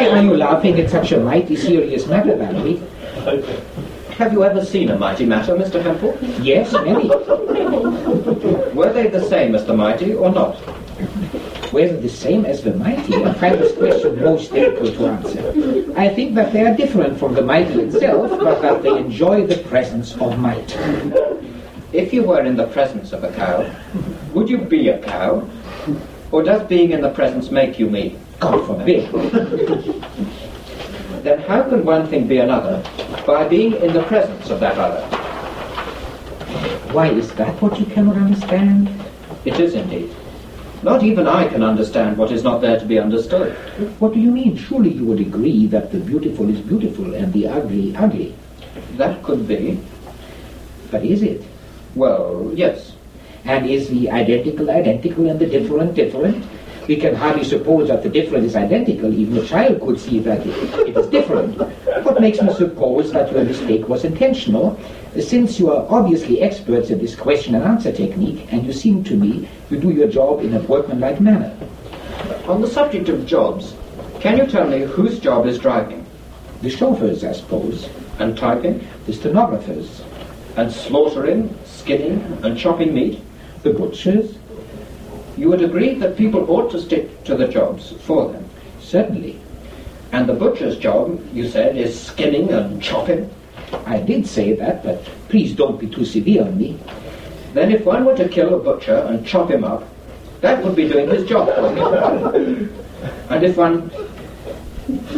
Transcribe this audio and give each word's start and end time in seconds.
Why 0.00 0.08
are 0.08 0.22
you 0.22 0.34
laughing 0.34 0.80
at 0.80 0.88
such 0.88 1.12
a 1.12 1.20
mighty 1.20 1.54
serious 1.54 2.06
matter, 2.06 2.34
Valerie? 2.34 2.80
Have 4.16 4.32
you 4.32 4.42
ever 4.44 4.64
seen 4.64 4.88
a 4.88 4.98
mighty 4.98 5.26
matter, 5.26 5.54
Mr. 5.54 5.82
Hempel? 5.82 6.16
Yes, 6.42 6.72
many. 6.72 7.06
Were 8.74 8.90
they 8.94 9.08
the 9.08 9.22
same 9.28 9.54
as 9.54 9.66
the 9.66 9.74
mighty 9.74 10.14
or 10.14 10.30
not? 10.32 10.56
Whether 11.70 12.00
the 12.00 12.08
same 12.08 12.46
as 12.46 12.62
the 12.62 12.72
mighty, 12.76 13.22
I 13.22 13.34
find 13.34 13.58
this 13.58 13.76
question 13.76 14.22
most 14.22 14.50
difficult 14.54 14.94
to 14.94 15.06
answer. 15.06 15.92
I 15.94 16.08
think 16.08 16.34
that 16.34 16.54
they 16.54 16.66
are 16.66 16.74
different 16.74 17.18
from 17.18 17.34
the 17.34 17.42
mighty 17.42 17.82
itself, 17.82 18.30
but 18.40 18.62
that 18.62 18.82
they 18.82 18.96
enjoy 18.96 19.46
the 19.46 19.58
presence 19.64 20.16
of 20.16 20.38
might. 20.38 20.78
If 21.92 22.14
you 22.14 22.22
were 22.22 22.40
in 22.40 22.56
the 22.56 22.68
presence 22.68 23.12
of 23.12 23.22
a 23.22 23.32
cow, 23.32 23.70
would 24.32 24.48
you 24.48 24.64
be 24.64 24.88
a 24.88 24.98
cow? 24.98 25.46
Or 26.32 26.42
does 26.42 26.66
being 26.68 26.92
in 26.92 27.02
the 27.02 27.10
presence 27.10 27.50
make 27.50 27.78
you 27.78 27.90
me? 27.90 28.16
God 28.40 28.66
forbid. 28.66 29.12
Then 31.22 31.40
how 31.42 31.62
can 31.62 31.84
one 31.84 32.06
thing 32.08 32.26
be 32.26 32.38
another 32.38 32.82
by 33.26 33.46
being 33.46 33.74
in 33.74 33.92
the 33.92 34.02
presence 34.04 34.48
of 34.48 34.60
that 34.60 34.78
other? 34.78 35.02
Why, 36.94 37.10
is 37.10 37.30
that 37.34 37.60
what 37.60 37.78
you 37.78 37.84
cannot 37.86 38.16
understand? 38.16 38.88
It 39.44 39.60
is 39.60 39.74
indeed. 39.74 40.10
Not 40.82 41.02
even 41.02 41.28
I 41.28 41.46
can 41.46 41.62
understand 41.62 42.16
what 42.16 42.32
is 42.32 42.42
not 42.42 42.62
there 42.62 42.80
to 42.80 42.86
be 42.86 42.98
understood. 42.98 43.52
What 44.00 44.14
do 44.14 44.18
you 44.18 44.30
mean? 44.30 44.56
Surely 44.56 44.90
you 44.90 45.04
would 45.04 45.20
agree 45.20 45.66
that 45.66 45.92
the 45.92 46.00
beautiful 46.00 46.48
is 46.48 46.60
beautiful 46.60 47.14
and 47.14 47.30
the 47.34 47.46
ugly 47.46 47.94
ugly. 47.94 48.34
That 48.96 49.22
could 49.22 49.46
be. 49.46 49.78
But 50.90 51.04
is 51.04 51.22
it? 51.22 51.44
Well, 51.94 52.50
yes. 52.54 52.96
And 53.44 53.68
is 53.68 53.88
the 53.88 54.10
identical 54.10 54.70
identical 54.70 55.28
and 55.28 55.38
the 55.38 55.46
different 55.46 55.94
different? 55.94 56.44
We 56.90 56.96
can 56.96 57.14
hardly 57.14 57.44
suppose 57.44 57.86
that 57.86 58.02
the 58.02 58.08
difference 58.08 58.46
is 58.46 58.56
identical. 58.56 59.14
Even 59.14 59.36
a 59.36 59.46
child 59.46 59.80
could 59.80 60.00
see 60.00 60.18
that 60.26 60.44
it, 60.44 60.88
it 60.88 60.96
is 60.96 61.06
different. 61.06 61.56
What 62.04 62.20
makes 62.20 62.42
me 62.42 62.52
suppose 62.52 63.12
that 63.12 63.30
your 63.30 63.44
mistake 63.44 63.88
was 63.88 64.02
intentional? 64.02 64.76
Since 65.16 65.60
you 65.60 65.70
are 65.70 65.86
obviously 65.88 66.42
experts 66.42 66.90
at 66.90 66.98
this 66.98 67.14
question 67.14 67.54
and 67.54 67.62
answer 67.62 67.92
technique, 67.92 68.52
and 68.52 68.66
you 68.66 68.72
seem 68.72 69.04
to 69.04 69.14
me 69.14 69.48
to 69.68 69.78
do 69.78 69.90
your 69.90 70.08
job 70.08 70.40
in 70.40 70.52
a 70.52 70.58
workmanlike 70.62 71.20
manner. 71.20 71.56
On 72.48 72.60
the 72.60 72.66
subject 72.66 73.08
of 73.08 73.24
jobs, 73.24 73.76
can 74.18 74.36
you 74.38 74.48
tell 74.48 74.66
me 74.66 74.80
whose 74.80 75.20
job 75.20 75.46
is 75.46 75.60
driving? 75.60 76.04
The 76.62 76.70
chauffeurs, 76.70 77.22
I 77.22 77.30
suppose. 77.30 77.88
And 78.18 78.36
typing? 78.36 78.84
The 79.06 79.12
stenographers. 79.12 80.02
And 80.56 80.72
slaughtering, 80.72 81.56
skinning, 81.64 82.20
and 82.42 82.58
chopping 82.58 82.92
meat? 82.92 83.22
The 83.62 83.74
butchers. 83.74 84.39
You 85.40 85.48
would 85.48 85.62
agree 85.62 85.94
that 85.94 86.18
people 86.18 86.50
ought 86.50 86.70
to 86.72 86.78
stick 86.78 87.24
to 87.24 87.34
the 87.34 87.48
jobs 87.48 87.92
for 88.02 88.30
them? 88.30 88.44
Certainly. 88.78 89.40
And 90.12 90.28
the 90.28 90.34
butcher's 90.34 90.76
job, 90.76 91.18
you 91.32 91.48
said, 91.48 91.78
is 91.78 91.98
skinning 91.98 92.50
and 92.52 92.82
chopping? 92.82 93.30
I 93.86 94.00
did 94.00 94.26
say 94.26 94.52
that, 94.56 94.84
but 94.84 95.02
please 95.30 95.54
don't 95.54 95.80
be 95.80 95.86
too 95.86 96.04
severe 96.04 96.42
on 96.42 96.58
me. 96.58 96.78
Then 97.54 97.72
if 97.72 97.86
one 97.86 98.04
were 98.04 98.16
to 98.18 98.28
kill 98.28 98.54
a 98.54 98.62
butcher 98.62 98.96
and 99.08 99.26
chop 99.26 99.50
him 99.50 99.64
up, 99.64 99.88
that 100.42 100.62
would 100.62 100.76
be 100.76 100.86
doing 100.86 101.08
his 101.08 101.26
job 101.26 101.48
for 101.54 101.68
and 103.30 103.42
if 103.42 103.56
one 103.56 103.90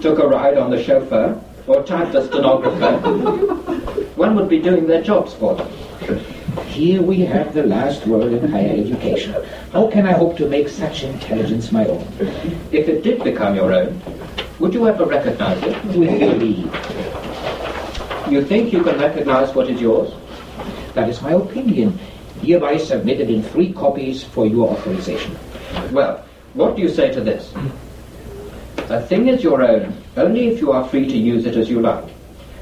took 0.00 0.18
a 0.18 0.26
ride 0.26 0.56
on 0.56 0.70
the 0.70 0.82
chauffeur 0.82 1.38
or 1.66 1.82
typed 1.82 2.12
the 2.12 2.26
stenographer, 2.26 2.96
one 4.16 4.34
would 4.34 4.48
be 4.48 4.60
doing 4.60 4.86
their 4.86 5.02
jobs 5.02 5.34
for 5.34 5.56
them. 5.56 5.70
Here 6.64 7.02
we 7.02 7.20
have 7.20 7.52
the 7.54 7.64
last 7.64 8.06
word 8.06 8.32
in 8.32 8.48
higher 8.50 8.70
education. 8.70 9.34
How 9.72 9.90
can 9.90 10.06
I 10.06 10.12
hope 10.12 10.36
to 10.38 10.48
make 10.48 10.68
such 10.68 11.02
intelligence 11.02 11.70
my 11.70 11.86
own? 11.86 12.06
If 12.72 12.88
it 12.88 13.02
did 13.02 13.22
become 13.22 13.54
your 13.54 13.72
own, 13.72 14.00
would 14.58 14.72
you 14.72 14.88
ever 14.88 15.04
recognize 15.04 15.62
it? 15.62 15.84
With 15.84 16.18
believe. 16.18 16.72
You 18.30 18.44
think 18.44 18.72
you 18.72 18.82
can 18.82 18.98
recognize 18.98 19.54
what 19.54 19.68
is 19.68 19.80
yours? 19.80 20.12
That 20.94 21.08
is 21.08 21.20
my 21.20 21.32
opinion, 21.32 21.98
hereby 22.42 22.78
submitted 22.78 23.30
in 23.30 23.42
three 23.42 23.72
copies 23.72 24.24
for 24.24 24.46
your 24.46 24.70
authorization. 24.70 25.36
Well, 25.92 26.24
what 26.54 26.76
do 26.76 26.82
you 26.82 26.88
say 26.88 27.12
to 27.12 27.20
this? 27.20 27.52
A 28.88 29.02
thing 29.02 29.28
is 29.28 29.42
your 29.42 29.62
own 29.62 29.94
only 30.16 30.48
if 30.48 30.60
you 30.60 30.72
are 30.72 30.88
free 30.88 31.06
to 31.06 31.16
use 31.16 31.44
it 31.44 31.56
as 31.56 31.68
you 31.68 31.80
like. 31.80 32.04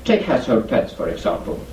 Take 0.05 0.23
household 0.23 0.69
pets, 0.69 0.93
for 0.93 1.09
example. 1.09 1.65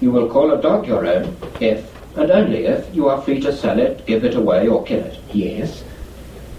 You 0.00 0.10
will 0.10 0.28
call 0.28 0.52
a 0.52 0.60
dog 0.60 0.86
your 0.86 1.06
own 1.06 1.36
if, 1.60 1.90
and 2.16 2.30
only 2.30 2.66
if, 2.66 2.94
you 2.94 3.08
are 3.08 3.20
free 3.22 3.40
to 3.40 3.52
sell 3.52 3.78
it, 3.78 4.06
give 4.06 4.24
it 4.24 4.34
away, 4.34 4.68
or 4.68 4.84
kill 4.84 5.00
it. 5.00 5.18
Yes. 5.32 5.84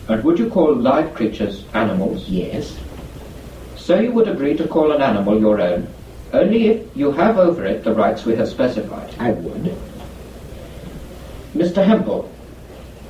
And 0.08 0.24
would 0.24 0.40
you 0.40 0.50
call 0.50 0.76
live 0.76 1.14
creatures 1.14 1.66
animals? 1.74 2.28
Yes. 2.30 2.78
So 3.76 4.00
you 4.00 4.12
would 4.12 4.28
agree 4.28 4.56
to 4.58 4.68
call 4.68 4.92
an 4.92 5.02
animal 5.02 5.40
your 5.40 5.62
own 5.62 5.88
only 6.34 6.68
if 6.68 6.98
you 6.98 7.12
have 7.12 7.38
over 7.38 7.66
it 7.66 7.84
the 7.84 7.94
rights 7.94 8.26
we 8.26 8.36
have 8.36 8.48
specified. 8.48 9.14
I 9.20 9.32
would. 9.32 9.76
Mr. 11.54 11.84
Hempel, 11.84 12.30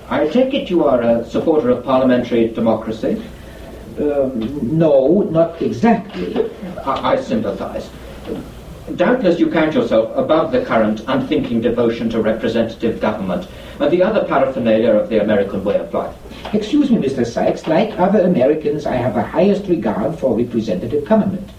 I 0.10 0.28
take 0.28 0.54
it 0.54 0.70
you 0.70 0.86
are 0.86 1.02
a 1.02 1.26
supporter 1.26 1.70
of 1.70 1.84
parliamentary 1.84 2.48
democracy? 2.50 3.22
Um, 4.00 4.78
no, 4.78 5.22
not 5.32 5.62
exactly. 5.62 6.50
I, 6.86 7.14
I 7.14 7.16
sympathize. 7.22 7.90
Doubtless 8.96 9.38
you 9.38 9.52
count 9.52 9.74
yourself 9.74 10.16
above 10.16 10.54
the 10.54 10.64
current 10.64 11.04
unthinking 11.08 11.60
devotion 11.60 12.10
to 12.10 12.22
representative 12.22 13.02
government 13.02 13.46
and 13.82 13.92
the 13.92 14.02
other 14.02 14.24
paraphernalia 14.24 14.92
of 14.92 15.10
the 15.10 15.22
American 15.22 15.62
way 15.66 15.78
of 15.78 15.94
life. 15.94 16.16
Excuse 16.54 16.90
me, 16.90 16.98
Mr. 16.98 17.26
Sykes. 17.26 17.68
Like 17.68 18.00
other 18.00 18.22
Americans, 18.22 18.86
I 18.86 18.96
have 18.96 19.16
the 19.16 19.24
highest 19.24 19.68
regard 19.68 20.18
for 20.18 20.38
representative 20.38 21.04
government. 21.04 21.50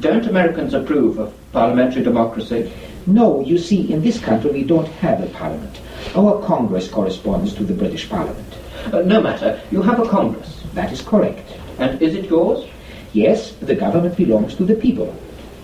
Don't 0.00 0.26
Americans 0.26 0.74
approve 0.74 1.18
of 1.18 1.34
parliamentary 1.52 2.02
democracy? 2.02 2.70
No, 3.06 3.40
you 3.40 3.56
see, 3.56 3.90
in 3.90 4.02
this 4.02 4.20
country 4.20 4.50
we 4.50 4.62
don't 4.62 4.88
have 4.88 5.22
a 5.22 5.28
parliament. 5.28 5.80
Our 6.14 6.44
Congress 6.44 6.86
corresponds 6.86 7.54
to 7.54 7.64
the 7.64 7.74
British 7.74 8.10
Parliament. 8.10 8.54
Uh, 8.92 9.00
no 9.00 9.22
matter. 9.22 9.58
You 9.70 9.80
have 9.80 10.00
a 10.00 10.08
Congress. 10.08 10.62
That 10.74 10.92
is 10.92 11.00
correct. 11.00 11.50
And 11.78 12.00
is 12.02 12.14
it 12.14 12.26
yours? 12.26 12.68
Yes, 13.14 13.52
the 13.52 13.74
government 13.74 14.16
belongs 14.18 14.54
to 14.56 14.64
the 14.64 14.74
people. 14.74 15.14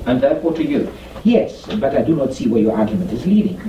And 0.08 0.22
therefore 0.22 0.54
to 0.54 0.64
you? 0.64 0.90
Yes, 1.22 1.66
but 1.66 1.94
I 1.94 2.00
do 2.00 2.16
not 2.16 2.32
see 2.32 2.48
where 2.48 2.62
your 2.62 2.74
argument 2.74 3.12
is 3.12 3.26
leading. 3.26 3.60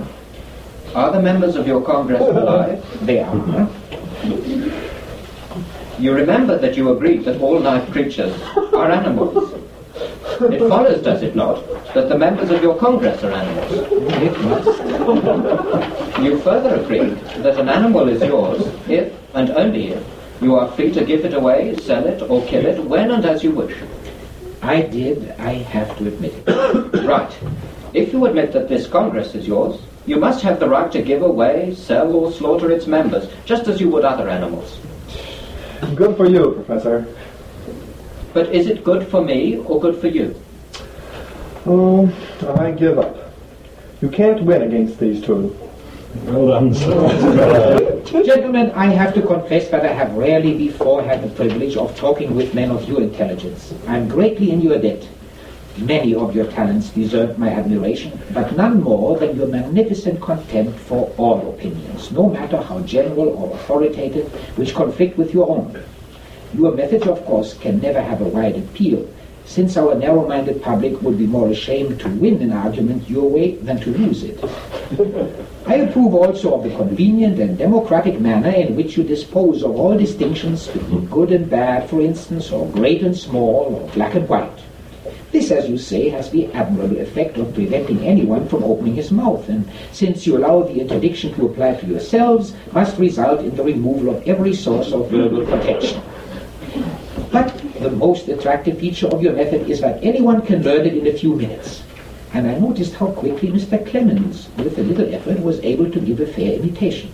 Are 0.96 1.12
the 1.12 1.22
members 1.22 1.58
of 1.58 1.68
your 1.68 1.82
Congress 1.82 2.22
oh. 2.24 2.32
alive? 2.32 3.06
They 3.06 3.20
are. 3.20 3.70
You 6.00 6.14
remember 6.14 6.58
that 6.58 6.78
you 6.78 6.94
agreed 6.94 7.26
that 7.26 7.42
all 7.42 7.60
live 7.60 7.92
creatures 7.92 8.42
are 8.56 8.90
animals. 8.90 9.54
It 10.40 10.60
follows, 10.70 11.04
does 11.04 11.24
it 11.24 11.36
not, 11.36 11.62
that 11.94 12.08
the 12.08 12.18
members 12.18 12.52
of 12.52 12.64
your 12.64 12.78
Congress 12.78 13.22
are 13.22 13.34
animals? 13.34 13.92
It 14.24 14.40
must. 14.40 16.24
You 16.24 16.40
further 16.40 16.76
agreed 16.82 17.18
that 17.44 17.60
an 17.60 17.68
animal 17.68 18.08
is 18.08 18.22
yours 18.22 18.66
if, 18.88 19.14
and 19.34 19.50
only 19.50 19.90
if, 19.90 20.06
you 20.42 20.56
are 20.56 20.72
free 20.72 20.94
to 20.94 21.04
give 21.04 21.26
it 21.26 21.34
away, 21.34 21.76
sell 21.76 22.06
it, 22.06 22.22
or 22.22 22.42
kill 22.46 22.66
it 22.66 22.82
when 22.86 23.12
and 23.12 23.26
as 23.26 23.44
you 23.44 23.52
wish. 23.52 23.76
I 24.62 24.82
did, 24.82 25.32
I 25.40 25.54
have 25.54 25.98
to 25.98 26.08
admit 26.08 26.34
it. 26.46 27.06
Right. 27.10 27.36
If 27.94 28.14
you 28.14 28.26
admit 28.26 28.52
that 28.54 28.70
this 28.70 28.86
Congress 28.88 29.34
is 29.34 29.48
yours, 29.48 29.82
you 30.06 30.18
must 30.18 30.42
have 30.44 30.60
the 30.60 30.70
right 30.70 30.92
to 30.92 31.02
give 31.02 31.24
away, 31.24 31.74
sell, 31.74 32.12
or 32.14 32.32
slaughter 32.32 32.72
its 32.72 32.86
members, 32.86 33.28
just 33.46 33.68
as 33.68 33.82
you 33.82 33.90
would 33.90 34.06
other 34.06 34.30
animals. 34.30 34.80
Good 35.96 36.18
for 36.18 36.28
you, 36.28 36.52
Professor. 36.52 37.08
But 38.34 38.54
is 38.54 38.68
it 38.68 38.84
good 38.84 39.08
for 39.08 39.24
me 39.24 39.58
or 39.58 39.80
good 39.80 40.00
for 40.00 40.08
you? 40.08 40.40
Oh, 41.66 42.12
I 42.60 42.72
give 42.72 43.00
up. 43.00 43.34
You 44.02 44.10
can't 44.10 44.44
win 44.44 44.62
against 44.62 45.00
these 45.00 45.24
two. 45.24 45.56
Well 46.16 46.48
done. 46.48 46.74
Gentlemen, 48.04 48.72
I 48.72 48.88
have 48.88 49.14
to 49.14 49.22
confess 49.22 49.70
that 49.70 49.86
I 49.86 49.94
have 49.94 50.16
rarely 50.16 50.58
before 50.58 51.04
had 51.04 51.22
the 51.22 51.30
privilege 51.30 51.78
of 51.78 51.96
talking 51.96 52.36
with 52.36 52.56
men 52.56 52.72
of 52.72 52.88
your 52.90 53.02
intelligence. 53.02 53.74
I 53.88 53.98
am 53.98 54.08
greatly 54.08 54.50
in 54.52 54.62
your 54.62 54.80
debt. 54.80 55.08
Many 55.78 56.16
of 56.16 56.36
your 56.36 56.48
talents 56.48 56.90
deserve 56.90 57.38
my 57.38 57.50
admiration, 57.50 58.20
but 58.34 58.58
none 58.58 58.82
more 58.82 59.18
than 59.20 59.38
your 59.38 59.48
magnificent 59.48 60.20
contempt 60.20 60.80
for 60.80 61.14
all 61.18 61.48
opinions, 61.48 62.12
no 62.12 62.28
matter 62.28 62.58
how 62.58 62.80
general 62.82 63.30
or 63.30 63.54
authoritative, 63.54 64.28
which 64.58 64.74
conflict 64.74 65.16
with 65.16 65.32
your 65.34 65.48
own. 65.48 65.84
Your 66.56 66.72
methods, 66.72 67.06
of 67.06 67.24
course, 67.26 67.54
can 67.54 67.80
never 67.80 68.02
have 68.02 68.22
a 68.22 68.26
wide 68.26 68.58
appeal, 68.58 69.08
since 69.46 69.78
our 69.78 69.96
narrow-minded 69.96 70.62
public 70.62 71.02
would 71.02 71.18
be 71.18 71.26
more 71.26 71.50
ashamed 71.50 72.00
to 72.00 72.10
win 72.10 72.42
an 72.42 72.54
argument 72.54 73.10
your 73.10 73.30
way 73.30 73.56
than 73.56 73.80
to 73.80 73.92
lose 73.92 74.24
it. 74.24 74.40
I 75.66 75.76
approve 75.76 76.14
also 76.16 76.56
of 76.56 76.64
the 76.64 76.76
convenient 76.76 77.40
and 77.40 77.58
democratic 77.58 78.20
manner 78.20 78.50
in 78.50 78.76
which 78.76 78.98
you 78.98 79.04
dispose 79.04 79.64
of 79.64 79.76
all 79.76 79.98
distinctions 79.98 80.68
between 80.68 81.06
good 81.08 81.32
and 81.32 81.50
bad, 81.50 81.90
for 81.90 82.02
instance, 82.02 82.52
or 82.52 82.68
great 82.70 83.02
and 83.02 83.18
small, 83.18 83.76
or 83.76 83.90
black 83.90 84.16
and 84.16 84.28
white. 84.28 84.60
This, 85.32 85.52
as 85.52 85.70
you 85.70 85.78
say, 85.78 86.10
has 86.10 86.32
the 86.32 86.52
admirable 86.54 86.98
effect 86.98 87.38
of 87.38 87.54
preventing 87.54 88.00
anyone 88.04 88.48
from 88.48 88.64
opening 88.64 88.96
his 88.96 89.12
mouth, 89.12 89.48
and 89.48 89.70
since 89.92 90.26
you 90.26 90.38
allow 90.38 90.64
the 90.64 90.80
interdiction 90.80 91.34
to 91.36 91.46
apply 91.46 91.76
to 91.76 91.86
yourselves, 91.86 92.54
must 92.72 92.98
result 92.98 93.42
in 93.42 93.56
the 93.56 93.64
removal 93.64 94.16
of 94.16 94.28
every 94.28 94.56
source 94.56 94.92
of 94.92 95.12
verbal 95.12 95.46
protection. 95.46 96.02
But 97.32 97.62
the 97.80 97.90
most 97.92 98.28
attractive 98.28 98.80
feature 98.80 99.08
of 99.08 99.22
your 99.24 99.34
method 99.34 99.70
is 99.70 99.82
that 99.82 100.04
anyone 100.04 100.42
can 100.42 100.64
learn 100.64 100.86
it 100.86 100.98
in 100.98 101.08
a 101.08 101.14
few 101.14 101.36
minutes. 101.36 101.84
And 102.34 102.48
I 102.48 102.60
noticed 102.60 102.94
how 102.94 103.12
quickly 103.12 103.50
Mr. 103.50 103.86
Clemens, 103.90 104.50
with 104.58 104.78
a 104.78 104.84
little 104.84 105.14
effort, 105.14 105.40
was 105.40 105.60
able 105.62 105.90
to 105.90 106.00
give 106.00 106.20
a 106.20 106.28
fair 106.28 106.54
imitation. 106.54 107.12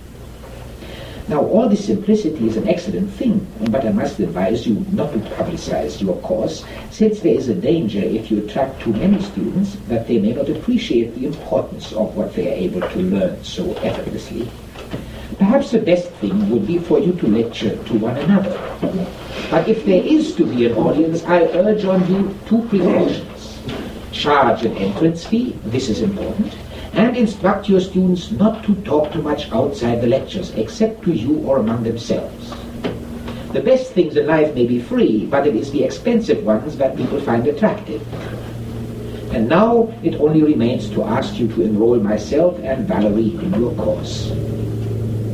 Now, 1.28 1.44
all 1.44 1.68
this 1.68 1.86
simplicity 1.86 2.48
is 2.48 2.58
an 2.58 2.68
excellent 2.68 3.10
thing, 3.12 3.48
but 3.72 3.86
I 3.86 3.92
must 3.92 4.20
advise 4.20 4.68
you 4.68 4.86
not 4.92 5.12
to 5.14 5.20
publicize 5.20 6.00
your 6.00 6.18
course, 6.22 6.64
since 6.92 7.20
there 7.22 7.34
is 7.34 7.48
a 7.50 7.56
danger 7.56 8.00
if 8.00 8.30
you 8.30 8.46
attract 8.46 8.82
too 8.82 8.94
many 8.94 9.22
students 9.24 9.78
that 9.88 10.08
they 10.08 10.20
may 10.20 10.34
not 10.34 10.50
appreciate 10.50 11.16
the 11.16 11.26
importance 11.26 11.94
of 11.94 12.16
what 12.16 12.36
they 12.36 12.50
are 12.50 12.56
able 12.56 12.82
to 12.82 13.00
learn 13.00 13.44
so 13.44 13.74
effortlessly. 13.78 14.48
Perhaps 15.38 15.72
the 15.72 15.80
best 15.80 16.10
thing 16.22 16.50
would 16.50 16.66
be 16.66 16.78
for 16.78 17.00
you 17.00 17.14
to 17.14 17.28
lecture 17.28 17.76
to 17.76 17.94
one 17.98 18.18
another. 18.18 18.54
But 19.50 19.68
if 19.68 19.86
there 19.86 20.04
is 20.04 20.36
to 20.36 20.46
be 20.46 20.66
an 20.68 20.74
audience, 20.74 21.24
I 21.26 21.44
urge 21.44 21.84
on 21.86 22.08
you 22.12 22.38
two 22.48 22.62
precautions. 22.70 23.60
Charge 24.12 24.64
an 24.64 24.78
entrance 24.78 25.26
fee, 25.26 25.58
this 25.66 25.90
is 25.90 26.02
important, 26.02 26.56
and 26.94 27.18
instruct 27.18 27.68
your 27.68 27.82
students 27.82 28.32
not 28.32 28.64
to 28.64 28.76
talk 28.84 29.12
too 29.12 29.22
much 29.22 29.52
outside 29.52 30.02
the 30.02 30.08
lectures, 30.08 30.52
except 30.52 31.04
to 31.04 31.12
you 31.12 31.40
or 31.40 31.58
among 31.58 31.84
themselves. 31.84 32.54
The 33.52 33.62
best 33.62 33.92
things 33.94 34.16
in 34.16 34.28
life 34.28 34.54
may 34.56 34.66
be 34.66 34.80
free, 34.80 35.26
but 35.26 35.48
it 35.48 35.56
is 35.56 35.72
the 35.72 35.84
expensive 35.84 36.44
ones 36.46 36.78
that 36.78 36.96
people 36.96 37.20
find 37.20 37.46
attractive. 37.48 38.02
And 39.34 39.50
now 39.50 39.94
it 40.04 40.16
only 40.16 40.44
remains 40.44 40.90
to 40.92 41.04
ask 41.04 41.36
you 41.36 41.48
to 41.50 41.62
enroll 41.64 42.00
myself 42.00 42.58
and 42.64 42.88
Valerie 42.88 43.36
in 43.36 43.54
your 43.54 43.76
course. 43.76 44.32